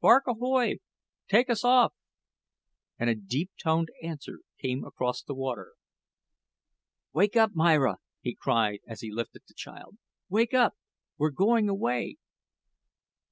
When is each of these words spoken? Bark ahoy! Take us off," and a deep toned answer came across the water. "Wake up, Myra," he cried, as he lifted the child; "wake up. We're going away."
Bark 0.00 0.28
ahoy! 0.28 0.76
Take 1.28 1.50
us 1.50 1.64
off," 1.64 1.92
and 3.00 3.10
a 3.10 3.16
deep 3.16 3.50
toned 3.60 3.88
answer 4.00 4.42
came 4.60 4.84
across 4.84 5.24
the 5.24 5.34
water. 5.34 5.72
"Wake 7.12 7.34
up, 7.34 7.56
Myra," 7.56 7.96
he 8.20 8.36
cried, 8.36 8.78
as 8.86 9.00
he 9.00 9.10
lifted 9.10 9.42
the 9.48 9.54
child; 9.54 9.98
"wake 10.28 10.54
up. 10.54 10.76
We're 11.18 11.30
going 11.30 11.68
away." 11.68 12.18